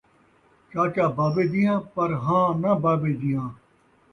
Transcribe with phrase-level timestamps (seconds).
[0.71, 3.49] چاچا بابے جیہاں پر ہاں ناں بابے جیہاں